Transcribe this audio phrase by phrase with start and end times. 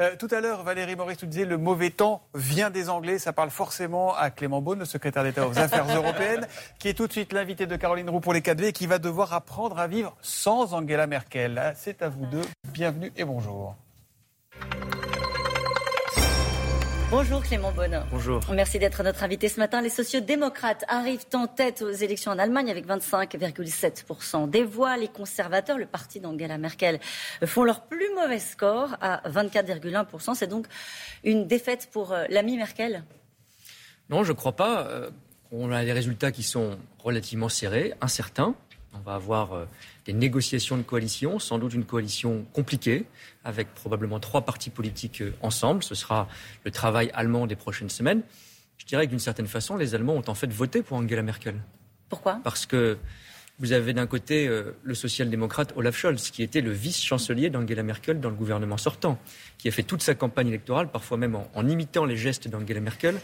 [0.00, 3.18] Euh, tout à l'heure, Valérie Maurice nous disait le mauvais temps vient des Anglais.
[3.18, 6.46] Ça parle forcément à Clément Beaune, le secrétaire d'État aux Affaires européennes,
[6.78, 8.98] qui est tout de suite l'invité de Caroline Roux pour les 4V et qui va
[8.98, 11.60] devoir apprendre à vivre sans Angela Merkel.
[11.62, 12.42] Ah, c'est à vous deux.
[12.72, 13.74] Bienvenue et bonjour.
[17.10, 18.04] Bonjour Clément Bonne.
[18.10, 18.42] Bonjour.
[18.52, 19.80] Merci d'être notre invité ce matin.
[19.80, 24.94] Les sociodémocrates arrivent en tête aux élections en Allemagne avec 25,7% des voix.
[24.98, 27.00] Les conservateurs, le parti d'Angela Merkel,
[27.46, 30.34] font leur plus mauvais score à 24,1%.
[30.34, 30.66] C'est donc
[31.24, 33.02] une défaite pour euh, l'ami Merkel?
[34.10, 34.86] Non, je ne crois pas.
[34.88, 35.08] Euh,
[35.50, 38.54] on a des résultats qui sont relativement serrés, incertains.
[38.94, 39.64] On va avoir euh,
[40.06, 43.04] des négociations de coalition, sans doute une coalition compliquée,
[43.44, 45.82] avec probablement trois partis politiques euh, ensemble.
[45.82, 46.28] Ce sera
[46.64, 48.22] le travail allemand des prochaines semaines.
[48.78, 51.60] Je dirais que d'une certaine façon, les Allemands ont en fait voté pour Angela Merkel.
[52.08, 52.40] Pourquoi?
[52.42, 52.96] Parce que
[53.58, 58.20] vous avez d'un côté euh, le social-démocrate Olaf Scholz, qui était le vice-chancelier d'Angela Merkel
[58.20, 59.18] dans le gouvernement sortant,
[59.58, 63.16] qui a fait toute sa campagne électorale, parfois même en imitant les gestes d'Angela Merkel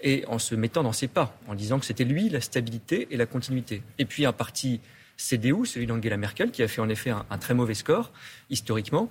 [0.00, 3.16] et en se mettant dans ses pas, en disant que c'était lui la stabilité et
[3.16, 3.82] la continuité.
[3.98, 4.80] Et puis un parti
[5.18, 8.12] CDU, celui d'Angela Merkel, qui a fait en effet un, très mauvais score
[8.48, 9.10] historiquement,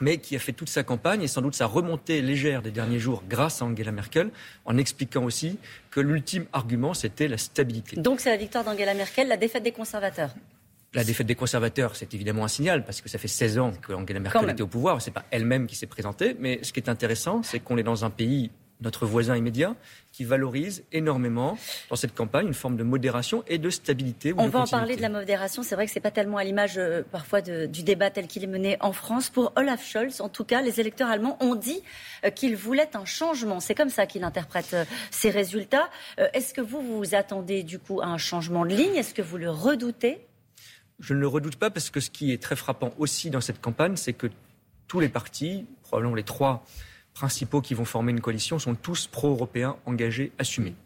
[0.00, 2.98] mais qui a fait toute sa campagne et sans doute sa remontée légère des derniers
[2.98, 4.30] jours grâce à Angela Merkel,
[4.64, 5.58] en expliquant aussi
[5.90, 7.96] que l'ultime argument, c'était la stabilité.
[7.96, 10.34] Donc c'est la victoire d'Angela Merkel, la défaite des conservateurs
[10.94, 14.20] la défaite des conservateurs, c'est évidemment un signal, parce que ça fait 16 ans qu'Angela
[14.20, 15.02] Merkel était au pouvoir.
[15.02, 16.34] Ce n'est pas elle-même qui s'est présentée.
[16.38, 19.74] Mais ce qui est intéressant, c'est qu'on est dans un pays notre voisin immédiat,
[20.12, 21.58] qui valorise énormément
[21.90, 24.32] dans cette campagne une forme de modération et de stabilité.
[24.36, 25.62] On va en parler de la modération.
[25.62, 28.44] C'est vrai que ce n'est pas tellement à l'image euh, parfois du débat tel qu'il
[28.44, 29.30] est mené en France.
[29.30, 31.82] Pour Olaf Scholz, en tout cas, les électeurs allemands ont dit
[32.24, 33.60] euh, qu'ils voulaient un changement.
[33.60, 35.88] C'est comme ça qu'il interprète euh, ces résultats.
[36.32, 38.94] Est-ce que vous vous attendez du coup à un changement de ligne?
[38.94, 40.18] Est-ce que vous le redoutez?
[41.00, 43.60] Je ne le redoute pas parce que ce qui est très frappant aussi dans cette
[43.60, 44.28] campagne, c'est que
[44.88, 46.64] tous les partis, probablement les trois
[47.18, 50.76] principaux qui vont former une coalition sont tous pro-européens, engagés, assumés.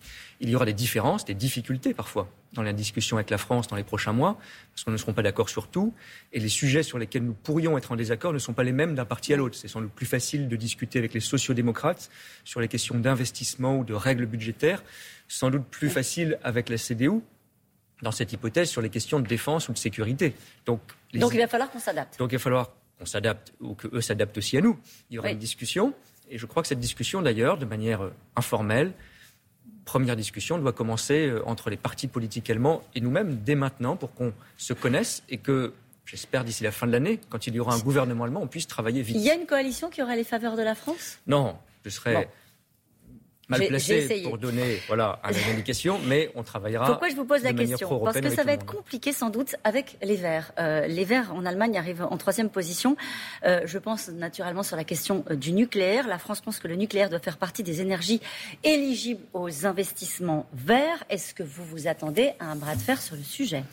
[0.41, 3.76] Il y aura des différences, des difficultés parfois dans la discussion avec la France dans
[3.76, 4.38] les prochains mois,
[4.70, 5.93] parce qu'on ne seront pas d'accord sur tout,
[6.32, 8.94] et les sujets sur lesquels nous pourrions être en désaccord ne sont pas les mêmes
[8.94, 9.56] d'un parti à l'autre.
[9.56, 12.10] C'est sans doute plus facile de discuter avec les sociodémocrates
[12.44, 14.82] sur les questions d'investissement ou de règles budgétaires,
[15.28, 17.20] sans doute plus facile avec la CDU
[18.00, 20.34] dans cette hypothèse sur les questions de défense ou de sécurité.
[20.64, 20.81] Donc,
[21.14, 22.19] Donc il va falloir qu'on s'adapte.
[22.19, 24.78] Donc il va falloir qu'on s'adapte ou qu'eux s'adaptent aussi à nous.
[25.10, 25.94] Il y aura une discussion.
[26.31, 28.93] Et je crois que cette discussion, d'ailleurs, de manière euh, informelle,
[29.84, 34.15] première discussion doit commencer euh, entre les partis politiques allemands et nous-mêmes dès maintenant pour
[34.15, 35.72] qu'on se connaisse et que,
[36.06, 38.66] j'espère d'ici la fin de l'année, quand il y aura un gouvernement allemand, on puisse
[38.66, 39.16] travailler vite.
[39.16, 41.19] Il y a une coalition qui aura les faveurs de la France?
[41.27, 42.28] Non, je serais
[43.58, 46.86] mal placé pour donner voilà, une indication, mais on travaillera.
[46.86, 49.98] Pourquoi je vous pose la question Parce que ça va être compliqué sans doute avec
[50.02, 50.52] les Verts.
[50.58, 52.96] Euh, les Verts en Allemagne arrivent en troisième position.
[53.44, 56.06] Euh, je pense naturellement sur la question euh, du nucléaire.
[56.08, 58.20] La France pense que le nucléaire doit faire partie des énergies
[58.64, 61.04] éligibles aux investissements verts.
[61.10, 63.64] Est-ce que vous vous attendez à un bras de fer sur le sujet?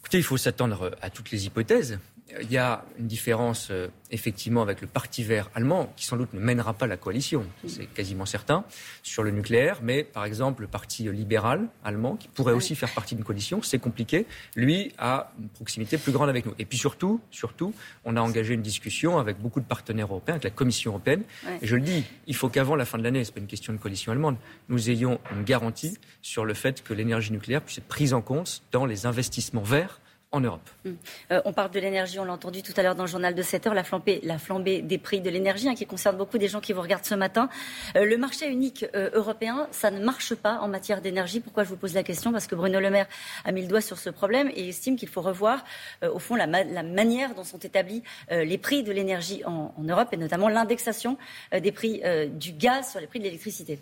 [0.00, 1.98] Écoutez, il faut s'attendre à toutes les hypothèses
[2.40, 6.32] il y a une différence euh, effectivement avec le Parti vert allemand, qui sans doute
[6.34, 8.64] ne mènera pas la coalition, c'est quasiment certain,
[9.02, 9.78] sur le nucléaire.
[9.82, 13.78] Mais par exemple, le Parti libéral allemand, qui pourrait aussi faire partie d'une coalition, c'est
[13.78, 14.26] compliqué,
[14.56, 16.54] lui a une proximité plus grande avec nous.
[16.58, 20.44] Et puis surtout, surtout, on a engagé une discussion avec beaucoup de partenaires européens, avec
[20.44, 21.22] la Commission européenne.
[21.62, 23.46] Et je le dis, il faut qu'avant la fin de l'année, ce n'est pas une
[23.46, 24.36] question de coalition allemande,
[24.68, 28.62] nous ayons une garantie sur le fait que l'énergie nucléaire puisse être prise en compte
[28.72, 30.00] dans les investissements verts
[30.36, 30.68] en Europe.
[30.84, 30.96] Hum.
[31.32, 33.42] Euh, on parle de l'énergie, on l'a entendu tout à l'heure dans le journal de
[33.42, 36.48] 7 heures, la flambée, la flambée des prix de l'énergie hein, qui concerne beaucoup des
[36.48, 37.48] gens qui vous regardent ce matin.
[37.96, 41.40] Euh, le marché unique euh, européen, ça ne marche pas en matière d'énergie.
[41.40, 42.32] Pourquoi je vous pose la question?
[42.32, 43.06] Parce que Bruno Le Maire
[43.44, 45.64] a mis le doigt sur ce problème et estime qu'il faut revoir,
[46.02, 50.16] au fond, la, manière dont sont établis les prix de l'énergie en, en, Europe et
[50.16, 51.16] notamment l'indexation
[51.52, 53.78] des prix du gaz sur les prix de l'électricité.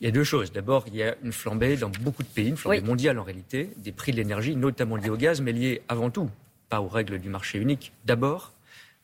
[0.00, 0.52] Il y a deux choses.
[0.52, 3.70] D'abord, il y a une flambée dans beaucoup de pays, une flambée mondiale en réalité,
[3.78, 6.30] des prix de l'énergie, notamment liés au gaz, mais liés avant tout,
[6.68, 8.52] pas aux règles du marché unique, d'abord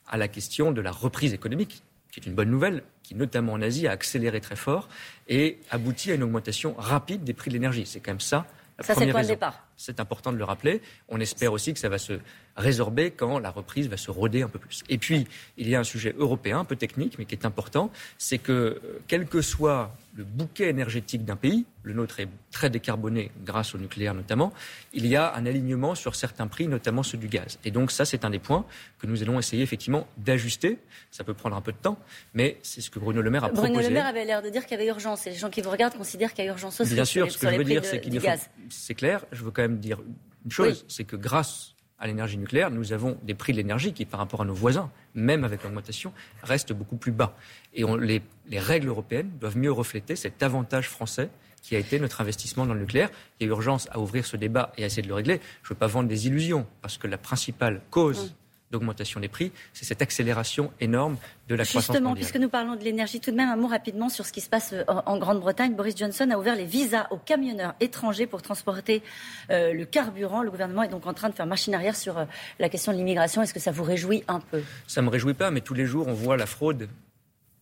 [0.07, 3.61] à la question de la reprise économique, qui est une bonne nouvelle, qui notamment en
[3.61, 4.87] Asie a accéléré très fort
[5.27, 7.85] et aboutit à une augmentation rapide des prix de l'énergie.
[7.85, 8.45] C'est quand même ça
[8.77, 9.33] la ça, première raison.
[9.33, 9.64] départ.
[9.77, 10.81] C'est important de le rappeler.
[11.09, 12.19] On espère aussi que ça va se
[12.55, 14.83] résorber quand la reprise va se roder un peu plus.
[14.89, 15.27] Et puis,
[15.57, 18.51] il y a un sujet européen, un peu technique, mais qui est important, c'est que,
[18.51, 23.75] euh, quel que soit le bouquet énergétique d'un pays, le nôtre est très décarboné grâce
[23.75, 24.53] au nucléaire notamment,
[24.93, 27.59] il y a un alignement sur certains prix, notamment ceux du gaz.
[27.65, 28.65] Et donc ça, c'est un des points
[28.97, 30.79] que nous allons essayer effectivement d'ajuster.
[31.11, 31.99] Ça peut prendre un peu de temps,
[32.33, 33.73] mais c'est ce que Bruno Le Maire a proposé.
[33.73, 35.27] Bruno Le Maire avait l'air de dire qu'il y avait urgence.
[35.27, 36.93] Et les gens qui vous regardent considèrent qu'il y a urgence aussi.
[36.93, 38.27] Bien sûr, ce que je veux dire, c'est qu'il faut...
[38.69, 39.99] C'est clair, je veux quand même dire
[40.45, 44.05] une chose, c'est que grâce à l'énergie nucléaire, nous avons des prix de l'énergie qui,
[44.05, 46.13] par rapport à nos voisins, même avec l'augmentation,
[46.43, 47.35] restent beaucoup plus bas.
[47.73, 51.29] Et les, les, règles européennes doivent mieux refléter cet avantage français
[51.61, 53.09] qui a été notre investissement dans le nucléaire.
[53.39, 55.39] Il y a urgence à ouvrir ce débat et à essayer de le régler.
[55.63, 58.35] Je ne veux pas vendre des illusions, parce que la principale cause
[58.71, 61.17] d'augmentation des prix, c'est cette accélération énorme
[61.47, 62.03] de la croissance mondiale.
[62.03, 64.41] Justement, puisque nous parlons de l'énergie, tout de même un mot rapidement sur ce qui
[64.41, 65.75] se passe euh, en Grande-Bretagne.
[65.75, 69.03] Boris Johnson a ouvert les visas aux camionneurs étrangers pour transporter
[69.51, 70.41] euh, le carburant.
[70.41, 72.25] Le gouvernement est donc en train de faire machine arrière sur euh,
[72.59, 73.41] la question de l'immigration.
[73.41, 74.63] Est-ce que ça vous réjouit un peu?
[74.87, 76.89] Ça ne me réjouit pas, mais tous les jours, on voit la fraude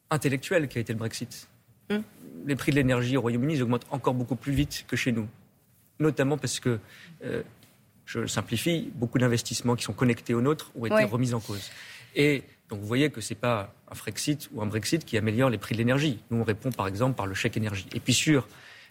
[0.09, 1.47] intellectuelle qui a été le Brexit.
[1.89, 1.99] Hmm.
[2.45, 5.27] Les prix de l'énergie au Royaume-Uni augmentent encore beaucoup plus vite que chez nous,
[5.99, 6.79] notamment parce que
[8.05, 11.71] je simplifie, beaucoup d'investissements qui sont connectés aux nôtres ont été remis en cause.
[12.15, 15.50] Et donc vous voyez que ce n'est pas un Frexit ou un Brexit qui améliore
[15.50, 16.19] les prix de l'énergie.
[16.29, 17.88] Nous, on répond par exemple par le chèque énergie.
[17.94, 18.47] Et puis sur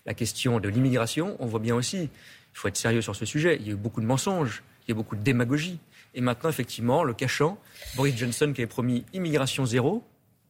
[0.07, 3.57] la question de l'immigration, on voit bien aussi, il faut être sérieux sur ce sujet,
[3.61, 5.79] il y a eu beaucoup de mensonges, il y a beaucoup de démagogie.
[6.15, 7.59] Et maintenant, effectivement, le cachant,
[7.97, 10.05] Boris Johnson qui avait promis immigration zéro,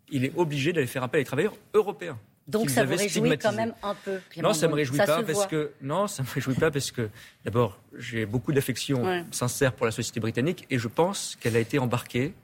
[0.08, 2.18] il est obligé d'aller faire appel à des travailleurs européens.
[2.52, 4.20] Donc ça vous réjouit quand même un peu.
[4.40, 7.08] Non, ça me réjouit pas parce que non, ça me réjouit pas parce que
[7.44, 11.78] d'abord j'ai beaucoup d'affection sincère pour la société britannique et je pense qu'elle a été
[11.78, 12.34] embarquée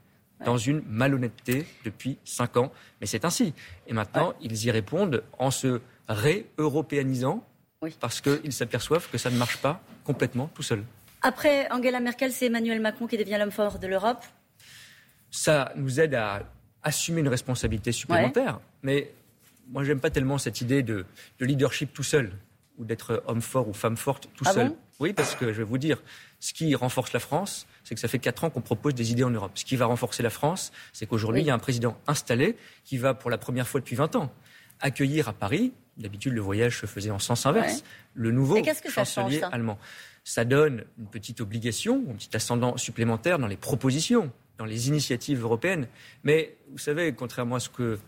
[0.44, 2.72] dans une malhonnêteté depuis cinq ans.
[3.00, 3.54] Mais c'est ainsi.
[3.86, 7.44] Et maintenant, ils y répondent en se ré-européanisant
[8.00, 10.84] parce qu'ils s'aperçoivent que ça ne marche pas complètement tout seul.
[11.22, 14.24] Après Angela Merkel, c'est Emmanuel Macron qui devient l'homme fort de l'Europe.
[15.30, 16.42] Ça nous aide à
[16.82, 18.60] assumer une responsabilité supplémentaire.
[18.82, 19.10] Mais
[19.68, 21.04] moi, j'aime pas tellement cette idée de,
[21.40, 22.32] leadership tout seul
[22.78, 24.72] ou d'être homme fort ou femme forte tout ah seul.
[25.00, 26.00] oui, parce que je vais vous dire,
[26.38, 29.24] ce qui renforce la France, c'est que ça fait quatre ans qu'on propose des idées
[29.24, 29.52] en Europe.
[29.54, 32.96] Ce qui va renforcer la France, c'est qu'aujourd'hui, il y a un président installé qui
[32.96, 34.32] va, pour la première fois depuis 20 ans,
[34.80, 37.82] accueillir à Paris, d'habitude le voyage se faisait en sens inverse,
[38.14, 39.78] le nouveau chancelier allemand.
[40.22, 45.42] Ça donne une petite obligation, un petit ascendant supplémentaire dans les propositions, dans les initiatives
[45.42, 45.88] européennes.
[46.22, 47.98] Mais vous savez, contrairement à ce que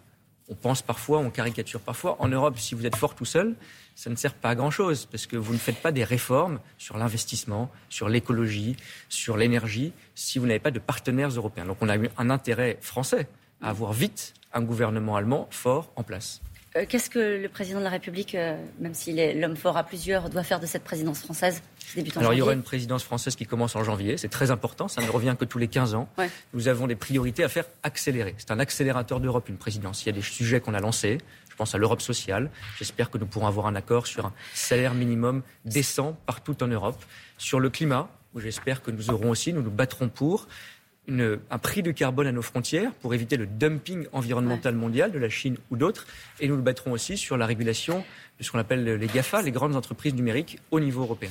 [0.50, 2.16] on pense parfois, on caricature parfois.
[2.18, 3.54] En Europe, si vous êtes fort tout seul,
[3.94, 6.98] ça ne sert pas à grand-chose parce que vous ne faites pas des réformes sur
[6.98, 8.76] l'investissement, sur l'écologie,
[9.08, 11.66] sur l'énergie, si vous n'avez pas de partenaires européens.
[11.66, 13.28] Donc on a un intérêt français
[13.62, 16.40] à avoir vite un gouvernement allemand fort en place.
[16.76, 19.82] Euh, qu'est-ce que le président de la République, euh, même s'il est l'homme fort à
[19.82, 21.62] plusieurs, doit faire de cette présidence française
[22.14, 25.02] Alors il y aura une présidence française qui commence en janvier, c'est très important, ça
[25.02, 26.08] ne revient que tous les 15 ans.
[26.54, 28.36] Nous avons des priorités à faire accélérer.
[28.38, 30.04] C'est un accélérateur d'Europe, une présidence.
[30.04, 31.18] Il y a des sujets qu'on a lancés,
[31.50, 32.50] je pense à l'Europe sociale.
[32.78, 37.02] J'espère que nous pourrons avoir un accord sur un salaire minimum décent partout en Europe.
[37.36, 40.46] Sur le climat, où j'espère que nous aurons aussi, nous nous battrons pour
[41.10, 45.28] un prix du carbone à nos frontières pour éviter le dumping environnemental mondial de la
[45.28, 46.06] Chine ou d'autres.
[46.40, 48.04] Et nous le battrons aussi sur la régulation
[48.38, 51.30] de ce qu'on appelle les GAFA, les grandes entreprises numériques, au niveau européen.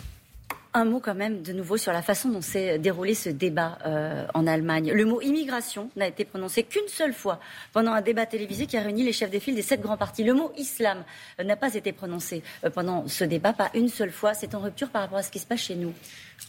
[0.72, 4.28] Un mot quand même de nouveau sur la façon dont s'est déroulé ce débat euh,
[4.36, 4.92] en Allemagne.
[4.94, 7.40] Le mot immigration n'a été prononcé qu'une seule fois
[7.74, 10.24] pendant un débat télévisé qui a réuni les chefs des files des sept grands partis.
[10.24, 11.04] Le mot islam
[11.40, 14.36] euh, n'a pas été prononcé euh, pendant ce débat, pas une seule fois.
[14.36, 15.92] C'est en rupture par rapport à ce qui se passe chez nous.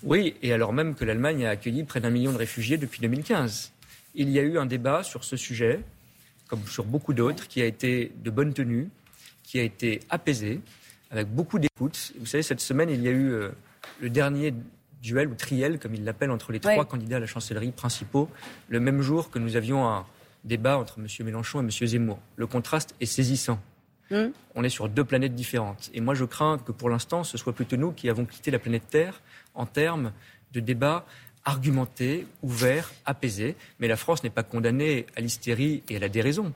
[0.03, 3.73] Oui, et alors même que l'Allemagne a accueilli près d'un million de réfugiés depuis 2015.
[4.17, 5.81] Il y a eu un débat sur ce sujet,
[6.47, 8.91] comme sur beaucoup d'autres, qui a été de bonne tenue,
[9.45, 10.61] qui a été apaisé,
[11.11, 12.13] avec beaucoup d'écoute.
[12.19, 13.49] Vous savez, cette semaine, il y a eu
[14.01, 14.55] le dernier
[15.03, 18.29] duel ou triel, comme il l'appelle, entre les trois candidats à la chancellerie principaux,
[18.69, 20.07] le même jour que nous avions un
[20.45, 21.07] débat entre M.
[21.25, 21.71] Mélenchon et M.
[21.71, 22.19] Zemmour.
[22.37, 23.59] Le contraste est saisissant.
[24.11, 24.31] Hmm.
[24.55, 25.91] On est sur deux planètes différentes.
[25.95, 28.59] Et moi, je crains que pour l'instant, ce soit plutôt nous qui avons quitté la
[28.59, 29.21] planète Terre
[29.55, 30.13] en termes
[30.53, 31.07] de débat
[31.45, 33.57] argumenté, ouvert, apaisé.
[33.79, 36.53] Mais la France n'est pas condamnée à l'hystérie et à la déraison.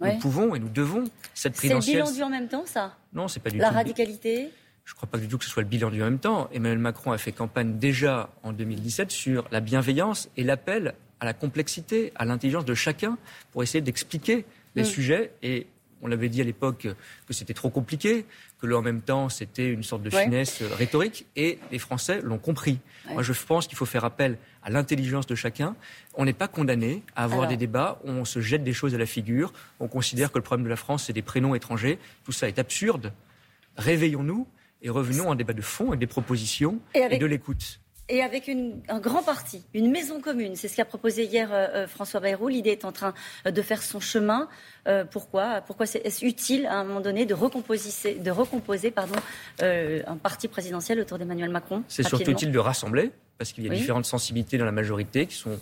[0.00, 1.04] Nous pouvons et nous devons
[1.34, 1.96] cette présidentielle.
[1.96, 2.96] C'est le bilan du en même temps, ça?
[3.12, 3.62] Non, c'est pas du tout.
[3.62, 4.50] La radicalité?
[4.90, 6.50] Je ne crois pas du tout que ce soit le bilan du même temps.
[6.52, 11.32] Emmanuel Macron a fait campagne déjà en 2017 sur la bienveillance et l'appel à la
[11.32, 13.16] complexité, à l'intelligence de chacun
[13.52, 14.44] pour essayer d'expliquer
[14.74, 14.86] les mm.
[14.86, 15.32] sujets.
[15.44, 15.68] Et
[16.02, 16.88] on l'avait dit à l'époque
[17.28, 18.26] que c'était trop compliqué,
[18.60, 22.38] que le en même temps c'était une sorte de finesse rhétorique, et les Français l'ont
[22.38, 22.80] compris.
[23.12, 25.76] Moi, je pense qu'il faut faire appel à l'intelligence de chacun.
[26.14, 28.98] On n'est pas condamné à avoir des débats où on se jette des choses à
[28.98, 32.00] la figure, on considère que le problème de la France c'est des prénoms étrangers.
[32.24, 33.12] Tout ça est absurde.
[33.76, 34.48] Réveillons-nous
[34.82, 37.80] et revenons à un débat de fond et des propositions et, de l'écoute.
[38.08, 38.50] Et avec
[38.88, 42.48] un grand parti, une maison commune, c'est ce qu'a proposé hier euh, euh, François Bayrou.
[42.48, 43.14] L'idée est en train
[43.46, 44.48] euh, de faire son chemin.
[45.12, 49.14] pourquoi Pourquoi est-ce utile à un moment donné de recomposer, de recomposer pardon,
[49.60, 51.84] un parti présidentiel autour d'Emmanuel Macron?
[51.86, 55.36] C'est surtout utile de rassembler, parce qu'il y a différentes sensibilités dans la majorité qui
[55.36, 55.58] sont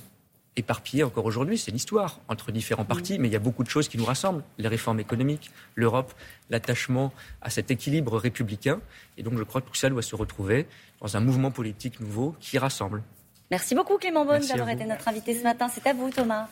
[0.59, 1.59] éparpillé encore aujourd'hui.
[1.59, 2.89] C'est l'histoire entre différents mm.
[2.95, 4.43] partis, mais il y a beaucoup de choses qui nous rassemblent.
[4.59, 6.13] Les réformes économiques, l'Europe,
[6.51, 7.13] l'attachement
[7.43, 8.81] à cet équilibre républicain.
[9.17, 10.67] Et donc je crois que tout ça doit se retrouver
[11.01, 13.03] dans un mouvement politique nouveau qui rassemble.
[13.51, 15.69] Merci beaucoup Clément Beaune d'avoir été notre invité ce matin.
[15.69, 16.47] C'est à vous Thomas.